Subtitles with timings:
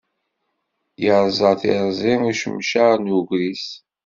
[1.11, 3.65] Iṛẓa tiṛẓi ucemcaṛ n ugris.